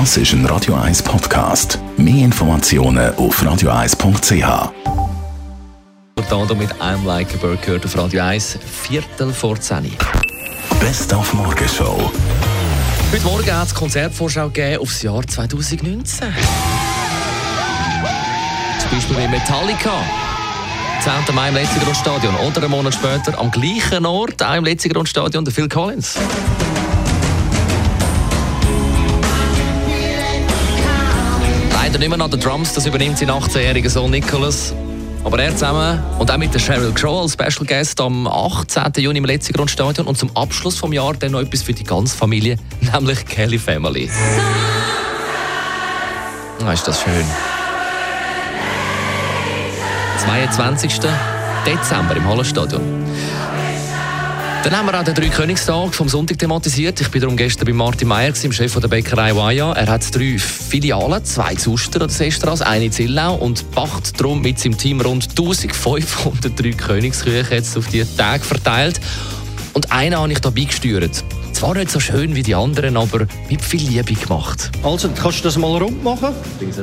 Das 0.00 0.16
ist 0.16 0.32
ein 0.32 0.44
Radio 0.46 0.74
1 0.74 1.04
Podcast. 1.04 1.78
Mehr 1.96 2.24
Informationen 2.24 3.14
auf 3.14 3.40
radio1.ch. 3.40 4.72
Portando 6.16 6.56
mit 6.56 6.72
I'm 6.80 7.06
Like 7.06 7.32
a 7.32 7.36
Bird 7.36 7.62
gehört 7.62 7.84
auf 7.84 7.96
Radio 7.96 8.24
1, 8.24 8.58
Viertel 8.66 9.32
vor 9.32 9.54
10. 9.60 9.92
Best 10.80 11.14
auf 11.14 11.32
Morgenshow. 11.32 12.10
Heute 13.12 13.22
Morgen 13.22 13.56
hat 13.56 13.68
es 13.68 13.74
Konzertvorschau 13.74 14.48
gegeben 14.48 14.82
aufs 14.82 15.00
Jahr 15.00 15.24
2019. 15.24 16.34
Zum 18.80 18.90
Beispiel 18.90 19.16
mit 19.16 19.30
Metallica. 19.30 20.02
10. 21.02 21.34
Mai 21.36 21.50
im 21.50 21.54
Letzigrundstadion 21.54 22.34
oder 22.34 22.62
einen 22.62 22.72
Monat 22.72 22.94
später 22.94 23.38
am 23.38 23.48
gleichen 23.52 24.04
Ort, 24.06 24.42
auch 24.42 24.56
im 24.56 24.64
Letzigrundstadion, 24.64 25.44
der 25.44 25.54
Phil 25.54 25.68
Collins. 25.68 26.18
Leider 31.94 32.08
nicht 32.08 32.16
mehr 32.16 32.24
an 32.24 32.30
den 32.32 32.40
Drums, 32.40 32.72
das 32.72 32.86
übernimmt 32.86 33.18
sein 33.18 33.30
18-jähriger 33.30 33.88
Sohn 33.88 34.10
Nicholas. 34.10 34.74
Aber 35.22 35.38
er 35.38 35.52
zusammen 35.52 36.02
und 36.18 36.28
auch 36.28 36.36
mit 36.38 36.52
der 36.52 36.58
Sheryl 36.58 36.92
Crow 36.92 37.22
als 37.22 37.34
Special 37.34 37.64
Guest 37.64 38.00
am 38.00 38.26
18. 38.26 38.94
Juni 38.96 39.18
im 39.18 39.24
Letzigrundstadion 39.24 40.04
und 40.08 40.18
zum 40.18 40.36
Abschluss 40.36 40.80
des 40.80 40.92
Jahres 40.92 41.20
dann 41.20 41.30
noch 41.30 41.40
etwas 41.40 41.62
für 41.62 41.72
die 41.72 41.84
ganze 41.84 42.16
Familie, 42.16 42.56
nämlich 42.92 43.24
Kelly 43.26 43.60
Family. 43.60 44.10
Ah, 46.66 46.72
ist 46.72 46.88
das 46.88 47.00
schön. 47.00 47.24
22. 50.24 50.98
Dezember 51.64 52.16
im 52.16 52.26
Hallenstadion. 52.26 52.82
Dann 54.64 54.78
haben 54.78 54.86
wir 54.86 54.98
auch 54.98 55.04
den 55.04 55.14
Dreikönigstag 55.14 55.94
vom 55.94 56.08
Sonntag 56.08 56.38
thematisiert. 56.38 56.98
Ich 56.98 57.12
war 57.12 57.20
darum 57.20 57.36
gestern 57.36 57.66
bei 57.66 57.74
Martin 57.74 58.08
Meyer, 58.08 58.32
dem 58.32 58.50
Chef 58.50 58.74
der 58.80 58.88
Bäckerei 58.88 59.36
Waya. 59.36 59.72
Er 59.72 59.86
hat 59.88 60.16
drei 60.16 60.38
Filialen, 60.38 61.22
zwei 61.22 61.54
zu 61.54 61.72
Uster 61.72 62.00
oder 62.00 62.08
Sestras, 62.08 62.62
eine 62.62 62.86
in 62.86 62.92
Zillau 62.92 63.34
und 63.34 63.70
pacht 63.72 64.18
darum 64.18 64.40
mit 64.40 64.58
seinem 64.58 64.78
Team 64.78 65.02
rund 65.02 65.28
1500 65.28 66.58
Dreikönigsküche 66.58 67.56
jetzt 67.56 67.76
auf 67.76 67.88
die 67.88 68.06
Tage 68.16 68.42
verteilt. 68.42 69.02
Und 69.74 69.92
einen 69.92 70.16
habe 70.16 70.32
ich 70.32 70.38
da 70.38 70.48
beigesteuert. 70.48 71.22
Zwar 71.52 71.74
nicht 71.74 71.90
so 71.90 72.00
schön 72.00 72.34
wie 72.34 72.42
die 72.42 72.54
anderen, 72.54 72.96
aber 72.96 73.26
mit 73.50 73.62
viel 73.62 73.86
Liebe 73.86 74.14
gemacht. 74.14 74.70
Also, 74.82 75.10
kannst 75.10 75.40
du 75.40 75.44
das 75.44 75.58
mal 75.58 75.76
rund 75.76 76.02
machen? 76.02 76.34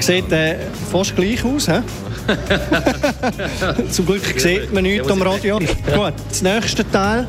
Sieht 0.00 0.30
äh, 0.30 0.58
fast 0.92 1.16
gleich 1.16 1.42
aus, 1.44 1.66
hä? 1.66 1.80
Zum 3.90 4.06
Glück 4.06 4.22
sieht 4.36 4.72
man 4.72 4.82
nichts 4.82 5.10
am 5.10 5.22
Radio. 5.22 5.58
Gut, 5.58 6.12
das 6.28 6.42
nächste 6.42 6.88
Teil. 6.90 7.26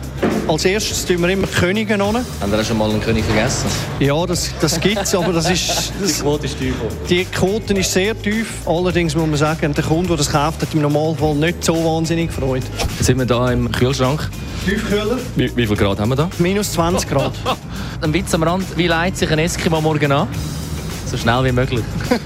Als 0.51 0.65
erstes 0.65 1.05
tun 1.05 1.21
wir 1.21 1.29
immer 1.29 1.47
die 1.47 1.53
Könige 1.53 1.93
an. 1.93 2.01
Haben 2.01 2.25
Sie 2.51 2.65
schon 2.65 2.77
mal 2.77 2.89
einen 2.89 2.99
König 2.99 3.23
vergessen? 3.23 3.67
Ja, 4.01 4.25
das, 4.25 4.49
das 4.59 4.81
gibt 4.81 5.01
es, 5.01 5.15
aber 5.15 5.31
das 5.31 5.49
ist... 5.49 5.69
Das, 5.69 5.91
Die 6.17 6.21
Quote 6.21 6.45
ist 6.45 6.59
tief. 6.59 6.73
die 7.09 7.23
Quote 7.23 7.73
ist 7.73 7.93
sehr 7.93 8.21
tief. 8.21 8.47
Allerdings 8.65 9.15
muss 9.15 9.27
man 9.27 9.37
sagen, 9.37 9.73
der 9.73 9.81
Kunde, 9.81 10.09
der 10.09 10.17
das 10.17 10.29
kauft, 10.29 10.61
hat 10.61 10.67
im 10.73 10.81
Normalfall 10.81 11.35
nicht 11.35 11.63
so 11.63 11.73
wahnsinnig 11.75 12.27
gefreut. 12.35 12.63
Jetzt 12.97 13.05
sind 13.05 13.17
wir 13.17 13.25
hier 13.25 13.53
im 13.53 13.71
Kühlschrank. 13.71 14.29
Tiefkühler? 14.65 15.17
Wie, 15.37 15.55
wie 15.55 15.65
viel 15.65 15.77
Grad 15.77 15.99
haben 16.01 16.09
wir 16.09 16.17
da? 16.17 16.29
Minus 16.37 16.73
20 16.73 17.09
Grad. 17.09 17.31
Ein 18.01 18.13
Witz 18.13 18.33
am 18.33 18.43
Rand. 18.43 18.65
Wie 18.75 18.87
leitet 18.87 19.19
sich 19.19 19.31
ein 19.31 19.39
Eskimo 19.39 19.79
morgen 19.79 20.11
an? 20.11 20.27
So 21.05 21.15
schnell 21.15 21.45
wie 21.45 21.53
möglich. 21.53 21.83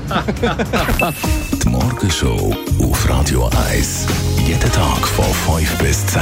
Die 1.64 1.70
Morgenshow 1.70 2.56
auf 2.82 3.08
Radio 3.08 3.52
1. 3.70 4.08
Jeden 4.48 4.72
Tag 4.72 5.08
von 5.08 5.26
5 5.60 5.78
bis 5.78 6.08
10. 6.08 6.22